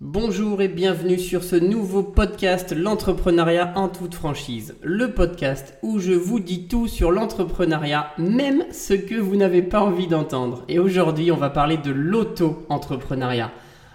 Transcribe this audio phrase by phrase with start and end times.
[0.00, 4.76] Bonjour et bienvenue sur ce nouveau podcast L'entrepreneuriat en toute franchise.
[4.80, 9.80] Le podcast où je vous dis tout sur l'entrepreneuriat, même ce que vous n'avez pas
[9.80, 10.62] envie d'entendre.
[10.68, 13.50] Et aujourd'hui, on va parler de l'auto-entrepreneuriat.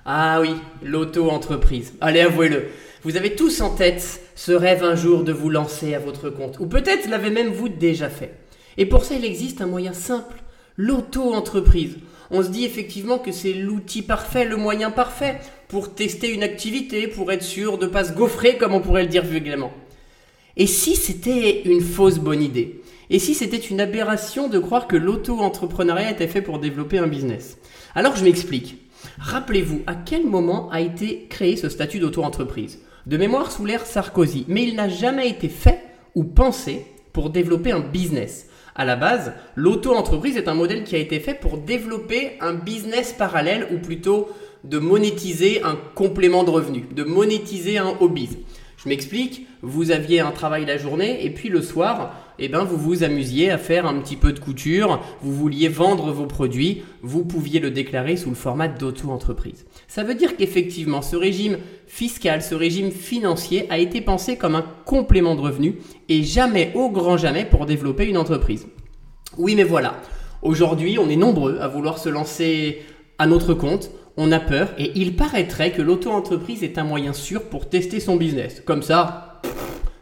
[0.05, 1.93] Ah oui, l'auto-entreprise.
[2.01, 2.65] Allez, avouez-le.
[3.03, 6.59] Vous avez tous en tête ce rêve un jour de vous lancer à votre compte.
[6.59, 8.39] Ou peut-être l'avez même vous déjà fait.
[8.75, 10.43] Et pour ça, il existe un moyen simple.
[10.75, 11.95] L'auto-entreprise
[12.35, 15.39] on se dit effectivement que c'est l'outil parfait, le moyen parfait
[15.73, 19.01] pour tester une activité, pour être sûr de ne pas se gaufrer, comme on pourrait
[19.01, 19.73] le dire vulgairement.
[20.55, 22.81] Et si c'était une fausse bonne idée?
[23.09, 27.57] Et si c'était une aberration de croire que l'auto-entrepreneuriat était fait pour développer un business?
[27.95, 28.77] Alors je m'explique.
[29.17, 32.79] Rappelez-vous, à quel moment a été créé ce statut d'auto-entreprise?
[33.07, 35.81] De mémoire sous l'ère Sarkozy, mais il n'a jamais été fait
[36.13, 38.47] ou pensé pour développer un business.
[38.75, 43.11] À la base, l'auto-entreprise est un modèle qui a été fait pour développer un business
[43.11, 44.29] parallèle ou plutôt
[44.63, 48.29] de monétiser un complément de revenu, de monétiser un hobby.
[48.83, 52.75] Je m'explique, vous aviez un travail la journée et puis le soir, eh ben, vous
[52.75, 57.23] vous amusiez à faire un petit peu de couture, vous vouliez vendre vos produits, vous
[57.23, 59.65] pouviez le déclarer sous le format d'auto-entreprise.
[59.87, 64.65] Ça veut dire qu'effectivement, ce régime fiscal, ce régime financier a été pensé comme un
[64.85, 65.77] complément de revenu
[66.09, 68.67] et jamais, au grand jamais, pour développer une entreprise.
[69.37, 69.95] Oui, mais voilà.
[70.41, 72.81] Aujourd'hui, on est nombreux à vouloir se lancer
[73.17, 77.43] à notre compte on a peur et il paraîtrait que l'auto-entreprise est un moyen sûr
[77.43, 78.61] pour tester son business.
[78.65, 79.41] Comme ça,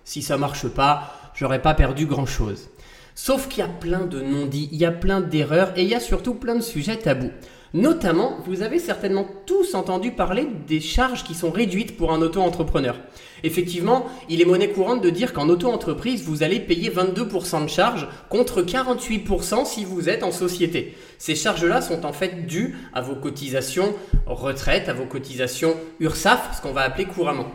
[0.04, 2.70] si ça marche pas, j'aurais pas perdu grand chose.
[3.16, 5.96] Sauf qu'il y a plein de non-dits, il y a plein d'erreurs et il y
[5.96, 7.32] a surtout plein de sujets tabous.
[7.74, 13.00] Notamment, vous avez certainement tous entendu parler des charges qui sont réduites pour un auto-entrepreneur.
[13.44, 18.10] Effectivement, il est monnaie courante de dire qu'en auto-entreprise, vous allez payer 22% de charges
[18.30, 20.98] contre 48% si vous êtes en société.
[21.18, 26.62] Ces charges-là sont en fait dues à vos cotisations retraite, à vos cotisations URSAF, ce
[26.62, 27.52] qu'on va appeler couramment.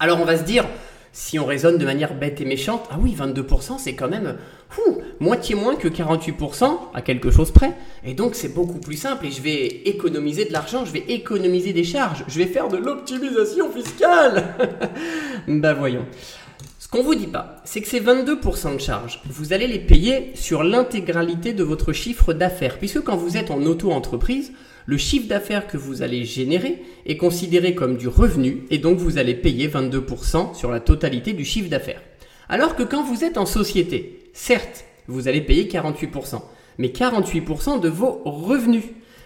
[0.00, 0.64] Alors on va se dire,
[1.12, 4.36] si on raisonne de manière bête et méchante, ah oui, 22%, c'est quand même
[5.18, 7.72] moitié moins que 48% à quelque chose près.
[8.04, 11.72] Et donc c'est beaucoup plus simple et je vais économiser de l'argent, je vais économiser
[11.72, 14.54] des charges, je vais faire de l'optimisation fiscale.
[15.48, 16.06] bah voyons.
[16.90, 20.32] Ce qu'on vous dit pas, c'est que ces 22% de charges, vous allez les payer
[20.34, 22.78] sur l'intégralité de votre chiffre d'affaires.
[22.78, 24.50] Puisque quand vous êtes en auto-entreprise,
[24.86, 29.18] le chiffre d'affaires que vous allez générer est considéré comme du revenu et donc vous
[29.18, 32.02] allez payer 22% sur la totalité du chiffre d'affaires.
[32.48, 36.42] Alors que quand vous êtes en société, certes, vous allez payer 48%,
[36.78, 38.82] mais 48% de vos revenus.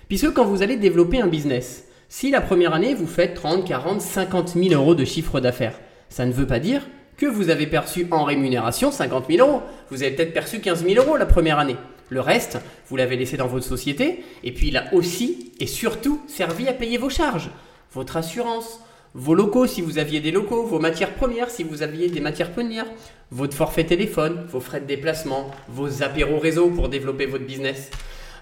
[0.08, 4.02] Puisque quand vous allez développer un business, si la première année vous faites 30, 40,
[4.02, 5.80] 50 000 euros de chiffre d'affaires,
[6.10, 6.82] ça ne veut pas dire
[7.24, 9.62] que vous avez perçu en rémunération 50 000 euros.
[9.90, 11.76] Vous avez peut-être perçu 15 000 euros la première année.
[12.10, 12.58] Le reste,
[12.88, 16.74] vous l'avez laissé dans votre société, et puis il a aussi et surtout servi à
[16.74, 17.50] payer vos charges,
[17.92, 18.80] votre assurance,
[19.14, 22.52] vos locaux si vous aviez des locaux, vos matières premières si vous aviez des matières
[22.52, 22.86] premières,
[23.30, 27.90] votre forfait téléphone, vos frais de déplacement, vos apéros réseau pour développer votre business.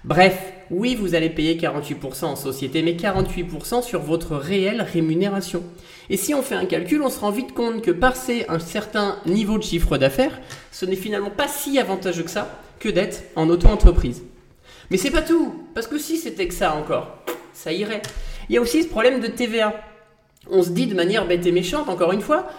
[0.05, 5.63] Bref, oui, vous allez payer 48% en société, mais 48% sur votre réelle rémunération.
[6.09, 9.19] Et si on fait un calcul, on se rend vite compte que passer un certain
[9.25, 13.49] niveau de chiffre d'affaires, ce n'est finalement pas si avantageux que ça que d'être en
[13.49, 14.23] auto-entreprise.
[14.89, 17.19] Mais c'est pas tout, parce que si c'était que ça encore,
[17.53, 18.01] ça irait.
[18.49, 19.73] Il y a aussi ce problème de TVA.
[20.51, 22.49] On se dit de manière bête et méchante, encore une fois,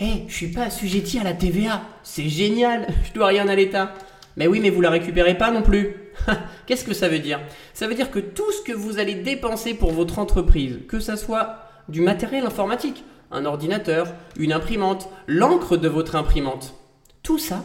[0.00, 3.54] hé, hey, je suis pas assujetti à la TVA, c'est génial, je dois rien à
[3.54, 3.94] l'État.
[4.38, 5.96] Mais oui, mais vous la récupérez pas non plus.
[6.66, 7.40] Qu'est-ce que ça veut dire?
[7.74, 11.16] Ça veut dire que tout ce que vous allez dépenser pour votre entreprise, que ça
[11.16, 11.56] soit
[11.88, 14.06] du matériel informatique, un ordinateur,
[14.38, 16.74] une imprimante, l'encre de votre imprimante,
[17.24, 17.64] tout ça,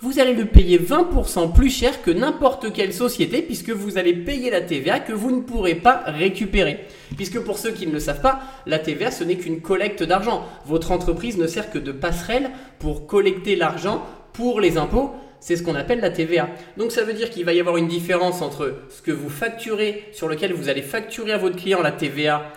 [0.00, 4.50] vous allez le payer 20% plus cher que n'importe quelle société puisque vous allez payer
[4.50, 6.86] la TVA que vous ne pourrez pas récupérer.
[7.16, 10.44] Puisque pour ceux qui ne le savent pas, la TVA ce n'est qu'une collecte d'argent.
[10.64, 12.50] Votre entreprise ne sert que de passerelle
[12.80, 15.14] pour collecter l'argent pour les impôts.
[15.40, 16.48] C'est ce qu'on appelle la TVA.
[16.76, 20.04] Donc ça veut dire qu'il va y avoir une différence entre ce que vous facturez,
[20.12, 22.52] sur lequel vous allez facturer à votre client la TVA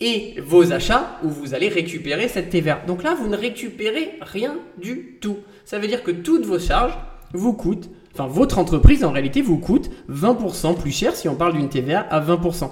[0.00, 2.82] et vos achats où vous allez récupérer cette TVA.
[2.86, 5.38] Donc là, vous ne récupérez rien du tout.
[5.64, 6.96] Ça veut dire que toutes vos charges
[7.32, 11.52] vous coûtent, enfin votre entreprise en réalité vous coûte 20% plus cher si on parle
[11.52, 12.70] d'une TVA à 20%.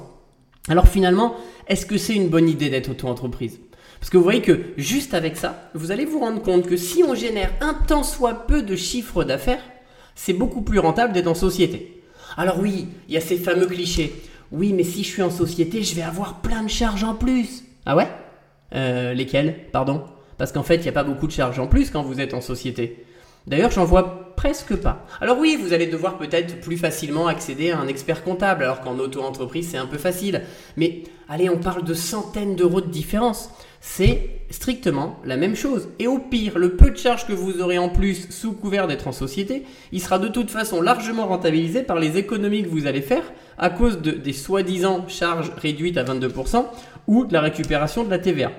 [0.68, 1.36] Alors finalement,
[1.68, 3.60] est-ce que c'est une bonne idée d'être auto-entreprise?
[4.00, 7.02] Parce que vous voyez que juste avec ça, vous allez vous rendre compte que si
[7.02, 9.62] on génère un tant soit peu de chiffre d'affaires,
[10.14, 12.02] c'est beaucoup plus rentable d'être en société.
[12.36, 14.22] Alors oui, il y a ces fameux clichés.
[14.50, 17.64] Oui, mais si je suis en société, je vais avoir plein de charges en plus.
[17.86, 18.08] Ah ouais?
[18.74, 19.56] Euh, Lesquelles?
[19.72, 20.04] Pardon?
[20.38, 22.32] Parce qu'en fait, il n'y a pas beaucoup de charges en plus quand vous êtes
[22.34, 23.04] en société.
[23.48, 25.06] D'ailleurs, j'en vois presque pas.
[25.20, 28.98] Alors oui, vous allez devoir peut-être plus facilement accéder à un expert comptable, alors qu'en
[28.98, 30.42] auto-entreprise, c'est un peu facile.
[30.76, 33.50] Mais allez, on parle de centaines d'euros de différence.
[33.80, 35.88] C'est strictement la même chose.
[35.98, 39.08] Et au pire, le peu de charges que vous aurez en plus sous couvert d'être
[39.08, 43.02] en société, il sera de toute façon largement rentabilisé par les économies que vous allez
[43.02, 43.24] faire
[43.56, 46.66] à cause de, des soi-disant charges réduites à 22%
[47.06, 48.52] ou de la récupération de la TVA.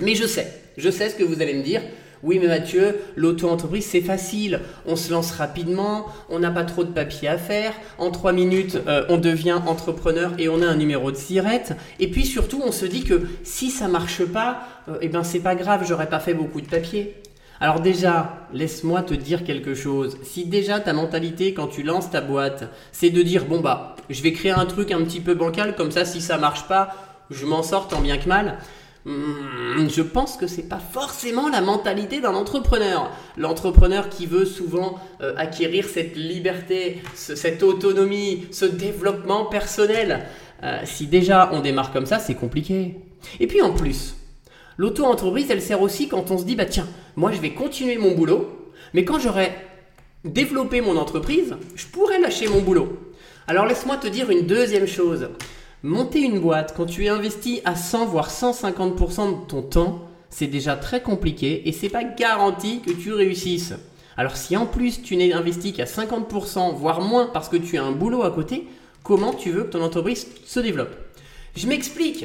[0.00, 1.82] Mais je sais, je sais ce que vous allez me dire.
[2.22, 4.60] Oui, mais Mathieu, l'auto-entreprise, c'est facile.
[4.86, 7.72] On se lance rapidement, on n'a pas trop de papier à faire.
[7.98, 11.74] En trois minutes, euh, on devient entrepreneur et on a un numéro de sirette.
[12.00, 15.40] Et puis surtout, on se dit que si ça marche pas, euh, eh ben c'est
[15.40, 17.16] pas grave, j'aurais pas fait beaucoup de papier.
[17.60, 20.18] Alors déjà, laisse-moi te dire quelque chose.
[20.22, 24.22] Si déjà ta mentalité quand tu lances ta boîte, c'est de dire bon bah, je
[24.22, 26.94] vais créer un truc un petit peu bancal comme ça si ça marche pas,
[27.30, 28.58] je m'en sors tant bien que mal.
[29.06, 33.12] Hmm, je pense que c'est pas forcément la mentalité d'un entrepreneur.
[33.36, 40.26] L'entrepreneur qui veut souvent euh, acquérir cette liberté, cette autonomie, ce développement personnel.
[40.64, 42.96] Euh, si déjà on démarre comme ça, c'est compliqué.
[43.38, 44.16] Et puis en plus,
[44.76, 48.12] l'auto-entreprise, elle sert aussi quand on se dit bah tiens, moi je vais continuer mon
[48.12, 49.52] boulot, mais quand j'aurai
[50.24, 52.98] développé mon entreprise, je pourrais lâcher mon boulot.
[53.46, 55.28] Alors laisse-moi te dire une deuxième chose.
[55.82, 60.46] Monter une boîte quand tu es investi à 100 voire 150% de ton temps, c'est
[60.46, 63.74] déjà très compliqué et c'est pas garanti que tu réussisses.
[64.16, 67.84] Alors si en plus tu n'es investi qu'à 50% voire moins parce que tu as
[67.84, 68.66] un boulot à côté,
[69.02, 70.96] comment tu veux que ton entreprise se développe?
[71.54, 72.24] Je m'explique.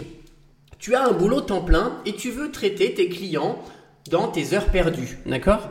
[0.79, 3.59] Tu as un boulot temps plein et tu veux traiter tes clients
[4.09, 5.69] dans tes heures perdues, d'accord?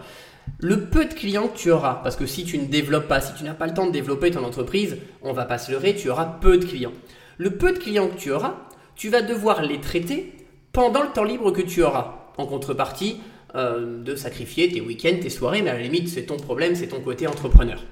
[0.59, 3.33] Le peu de clients que tu auras, parce que si tu ne développes pas, si
[3.33, 6.11] tu n'as pas le temps de développer ton entreprise, on va pas se leurrer, tu
[6.11, 6.93] auras peu de clients
[7.41, 8.57] le peu de clients que tu auras,
[8.97, 10.35] tu vas devoir les traiter
[10.73, 12.33] pendant le temps libre que tu auras.
[12.37, 13.17] En contrepartie
[13.55, 16.89] euh, de sacrifier tes week-ends, tes soirées, mais à la limite, c'est ton problème, c'est
[16.89, 17.83] ton côté entrepreneur.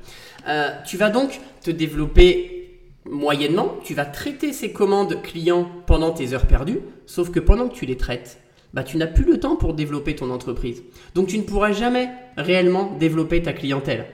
[0.49, 6.35] Euh, tu vas donc te développer moyennement, tu vas traiter ces commandes clients pendant tes
[6.35, 8.43] heures perdues, sauf que pendant que tu les traites,
[8.75, 10.83] bah, tu n'as plus le temps pour développer ton entreprise.
[11.15, 14.05] Donc tu ne pourras jamais réellement développer ta clientèle.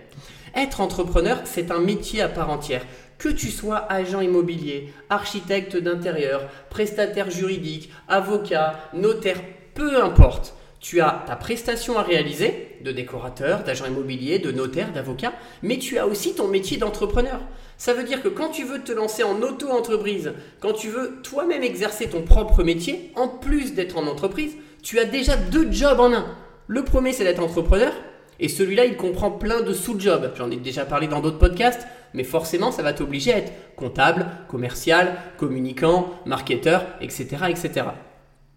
[0.54, 2.86] Être entrepreneur, c'est un métier à part entière.
[3.18, 9.40] Que tu sois agent immobilier, architecte d'intérieur, prestataire juridique, avocat, notaire,
[9.74, 15.32] peu importe, tu as ta prestation à réaliser de décorateur, d'agent immobilier, de notaire, d'avocat,
[15.62, 17.40] mais tu as aussi ton métier d'entrepreneur.
[17.78, 21.62] Ça veut dire que quand tu veux te lancer en auto-entreprise, quand tu veux toi-même
[21.62, 24.52] exercer ton propre métier, en plus d'être en entreprise,
[24.82, 26.26] tu as déjà deux jobs en un.
[26.66, 27.92] Le premier, c'est d'être entrepreneur,
[28.40, 30.32] et celui-là, il comprend plein de sous-jobs.
[30.36, 34.26] J'en ai déjà parlé dans d'autres podcasts, mais forcément, ça va t'obliger à être comptable,
[34.48, 37.86] commercial, communicant, marketeur, etc., etc.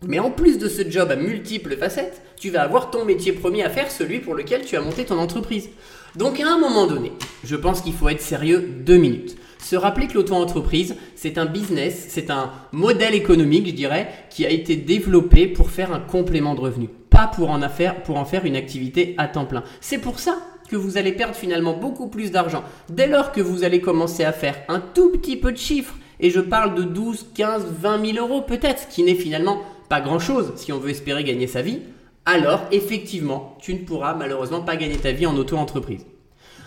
[0.05, 3.63] Mais en plus de ce job à multiples facettes, tu vas avoir ton métier premier
[3.63, 5.69] à faire, celui pour lequel tu as monté ton entreprise.
[6.15, 7.11] Donc à un moment donné,
[7.43, 9.37] je pense qu'il faut être sérieux deux minutes.
[9.59, 14.49] Se rappeler que l'auto-entreprise, c'est un business, c'est un modèle économique, je dirais, qui a
[14.49, 16.87] été développé pour faire un complément de revenu
[17.25, 19.63] pour en, affaire, pour en faire une activité à temps plein.
[19.81, 20.37] C'est pour ça
[20.69, 24.33] que vous allez perdre finalement beaucoup plus d'argent dès lors que vous allez commencer à
[24.33, 25.95] faire un tout petit peu de chiffres.
[26.19, 30.01] Et je parle de 12, 15, 20 000 euros peut-être, ce qui n'est finalement pas
[30.01, 31.79] grand-chose si on veut espérer gagner sa vie.
[32.25, 36.05] Alors effectivement, tu ne pourras malheureusement pas gagner ta vie en auto-entreprise.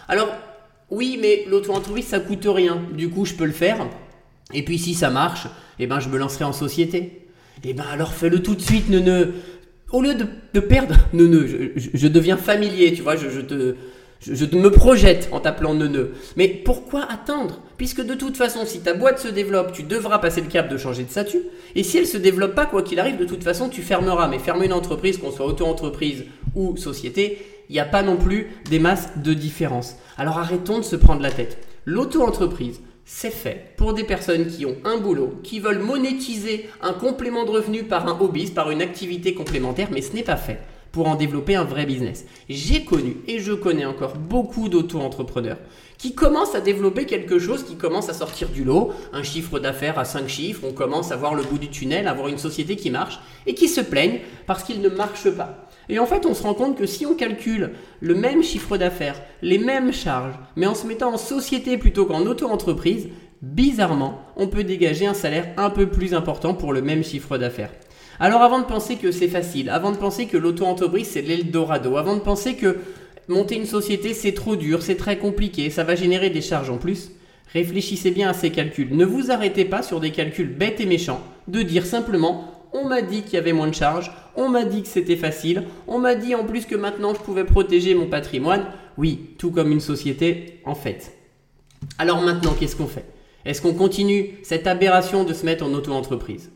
[0.09, 0.29] Alors
[0.91, 2.81] oui, mais l'auto-entreprise ça coûte rien.
[2.93, 3.87] Du coup, je peux le faire.
[4.55, 5.47] Et puis si ça marche,
[5.79, 7.27] eh ben je me lancerai en société.
[7.63, 9.33] Eh ben alors fais-le tout de suite, ne ne
[9.93, 13.75] au lieu de, perdre neuneu, je, deviens familier, tu vois, je, te,
[14.21, 16.13] je, me projette en t'appelant neuneu.
[16.37, 17.61] Mais pourquoi attendre?
[17.77, 20.77] Puisque de toute façon, si ta boîte se développe, tu devras passer le cap de
[20.77, 21.43] changer de statut.
[21.75, 24.29] Et si elle se développe pas, quoi qu'il arrive, de toute façon, tu fermeras.
[24.29, 28.49] Mais fermer une entreprise, qu'on soit auto-entreprise ou société, il n'y a pas non plus
[28.69, 29.97] des masses de différence.
[30.19, 31.59] Alors arrêtons de se prendre la tête.
[31.87, 32.81] L'auto-entreprise,
[33.13, 37.51] c'est fait pour des personnes qui ont un boulot, qui veulent monétiser un complément de
[37.51, 40.61] revenu par un hobby, par une activité complémentaire, mais ce n'est pas fait
[40.93, 42.25] pour en développer un vrai business.
[42.49, 45.59] J'ai connu et je connais encore beaucoup d'auto-entrepreneurs
[45.99, 49.99] qui commencent à développer quelque chose qui commence à sortir du lot, un chiffre d'affaires
[49.99, 52.77] à 5 chiffres, on commence à voir le bout du tunnel, à voir une société
[52.77, 55.69] qui marche, et qui se plaignent parce qu'il ne marche pas.
[55.89, 57.71] Et en fait, on se rend compte que si on calcule
[58.01, 62.27] le même chiffre d'affaires, les mêmes charges, mais en se mettant en société plutôt qu'en
[62.27, 63.09] auto-entreprise,
[63.43, 67.73] bizarrement, on peut dégager un salaire un peu plus important pour le même chiffre d'affaires.
[68.19, 72.17] Alors avant de penser que c'est facile, avant de penser que l'auto-entreprise c'est l'Eldorado, avant
[72.17, 72.77] de penser que
[73.29, 76.77] monter une société c'est trop dur, c'est très compliqué, ça va générer des charges en
[76.77, 77.13] plus,
[77.55, 78.95] réfléchissez bien à ces calculs.
[78.95, 83.03] Ne vous arrêtez pas sur des calculs bêtes et méchants, de dire simplement on m'a
[83.03, 85.65] dit qu'il y avait moins de charges, On m'a dit que c'était facile.
[85.87, 88.67] On m'a dit en plus que maintenant je pouvais protéger mon patrimoine.
[88.97, 91.17] Oui, tout comme une société en fait.
[91.99, 93.07] Alors maintenant, qu'est-ce qu'on fait?
[93.45, 96.51] Est-ce qu'on continue cette aberration de se mettre en auto-entreprise?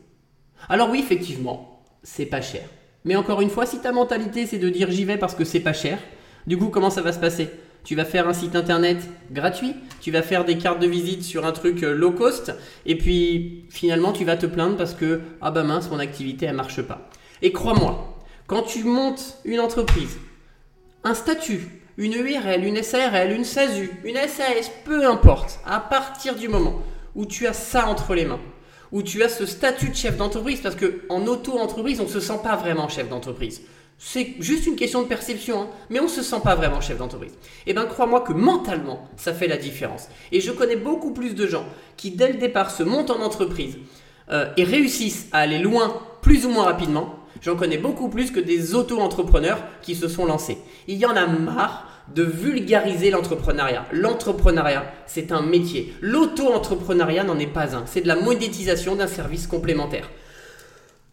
[0.69, 2.63] Alors oui, effectivement, c'est pas cher.
[3.03, 5.59] Mais encore une fois, si ta mentalité c'est de dire j'y vais parce que c'est
[5.59, 5.99] pas cher,
[6.47, 7.49] du coup, comment ça va se passer?
[7.85, 8.97] Tu vas faire un site internet
[9.31, 12.51] gratuit, tu vas faire des cartes de visite sur un truc euh, low cost,
[12.85, 16.55] et puis finalement tu vas te plaindre parce que ah bah mince, mon activité elle
[16.55, 17.09] marche pas.
[17.41, 20.17] Et crois-moi, quand tu montes une entreprise,
[21.03, 26.49] un statut, une URL, une SARL, une SASU, une SAS, peu importe, à partir du
[26.49, 26.81] moment
[27.13, 28.41] où tu as ça entre les mains,
[28.91, 32.39] où tu as ce statut de chef d'entreprise, parce qu'en auto-entreprise, on ne se sent
[32.43, 33.61] pas vraiment chef d'entreprise.
[33.97, 35.67] C'est juste une question de perception, hein.
[35.89, 37.31] mais on ne se sent pas vraiment chef d'entreprise.
[37.65, 40.09] Eh bien, crois-moi que mentalement, ça fait la différence.
[40.31, 43.77] Et je connais beaucoup plus de gens qui, dès le départ, se montent en entreprise
[44.31, 47.19] euh, et réussissent à aller loin plus ou moins rapidement.
[47.41, 50.57] J'en connais beaucoup plus que des auto-entrepreneurs qui se sont lancés.
[50.87, 53.85] Il y en a marre de vulgariser l'entrepreneuriat.
[53.91, 55.93] L'entrepreneuriat, c'est un métier.
[56.01, 57.85] L'auto-entrepreneuriat n'en est pas un.
[57.85, 60.09] C'est de la monétisation d'un service complémentaire.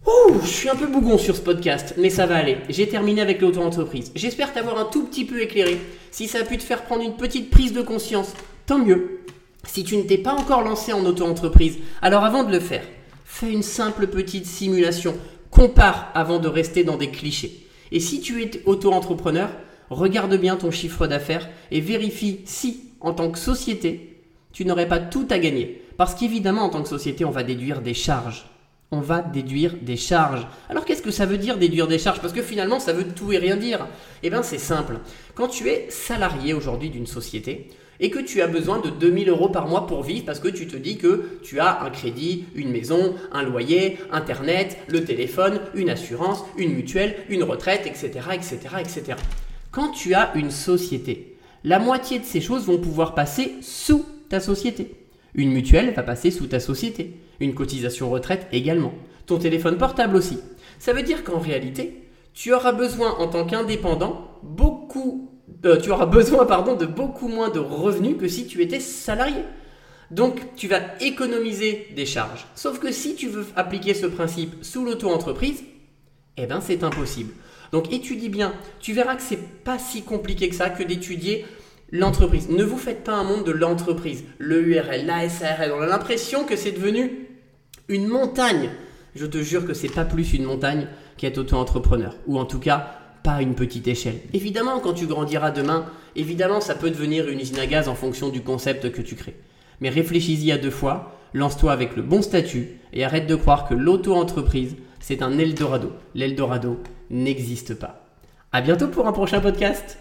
[0.04, 2.56] Ouh, je suis un peu bougon sur ce podcast, mais ça va aller.
[2.68, 4.10] J'ai terminé avec l'auto-entreprise.
[4.16, 5.78] J'espère t'avoir un tout petit peu éclairé.
[6.10, 8.32] Si ça a pu te faire prendre une petite prise de conscience,
[8.66, 9.20] tant mieux.
[9.64, 12.82] Si tu ne t'es pas encore lancé en auto-entreprise, alors avant de le faire,
[13.24, 15.14] fais une simple petite simulation.
[15.52, 17.64] Compare avant de rester dans des clichés.
[17.92, 19.50] Et si tu es auto-entrepreneur,
[19.88, 24.18] regarde bien ton chiffre d'affaires et vérifie si, en tant que société,
[24.52, 25.80] tu n'aurais pas tout à gagner.
[25.96, 28.46] Parce qu'évidemment, en tant que société, on va déduire des charges
[28.92, 30.46] on va déduire des charges.
[30.68, 32.20] Alors qu'est-ce que ça veut dire déduire des charges?
[32.20, 33.88] Parce que finalement, ça veut tout et rien dire.
[34.22, 34.98] Eh bien, c'est simple.
[35.34, 37.70] Quand tu es salarié aujourd'hui d'une société
[38.00, 40.66] et que tu as besoin de 2000 euros par mois pour vivre parce que tu
[40.66, 45.88] te dis que tu as un crédit, une maison, un loyer, Internet, le téléphone, une
[45.88, 49.14] assurance, une mutuelle, une retraite, etc., etc., etc.
[49.70, 54.38] Quand tu as une société, la moitié de ces choses vont pouvoir passer sous ta
[54.38, 54.94] société.
[55.34, 57.14] Une mutuelle va passer sous ta société.
[57.40, 58.92] Une cotisation retraite également.
[59.26, 60.38] Ton téléphone portable aussi.
[60.78, 65.32] Ça veut dire qu'en réalité, tu auras besoin en tant qu'indépendant beaucoup
[65.64, 69.42] euh, tu auras besoin pardon, de beaucoup moins de revenus que si tu étais salarié.
[70.10, 72.46] Donc tu vas économiser des charges.
[72.54, 75.62] Sauf que si tu veux appliquer ce principe sous l'auto-entreprise,
[76.36, 77.32] eh ben c'est impossible.
[77.72, 78.52] Donc étudie bien.
[78.80, 81.46] Tu verras que c'est pas si compliqué que ça que d'étudier
[81.92, 82.48] l'entreprise.
[82.48, 85.72] Ne vous faites pas un monde de l'entreprise, le URL, la SARL.
[85.76, 87.28] On a l'impression que c'est devenu
[87.88, 88.70] une montagne.
[89.14, 92.16] Je te jure que c'est pas plus une montagne qu'être auto-entrepreneur.
[92.26, 94.18] Ou en tout cas, pas une petite échelle.
[94.32, 98.30] Évidemment, quand tu grandiras demain, évidemment, ça peut devenir une usine à gaz en fonction
[98.30, 99.36] du concept que tu crées.
[99.80, 103.74] Mais réfléchis-y à deux fois, lance-toi avec le bon statut et arrête de croire que
[103.74, 105.92] l'auto-entreprise, c'est un Eldorado.
[106.14, 106.80] L'Eldorado
[107.10, 108.06] n'existe pas.
[108.50, 109.98] À bientôt pour un prochain podcast.